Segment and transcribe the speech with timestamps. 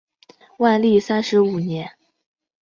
[0.57, 1.91] 万历三十五年。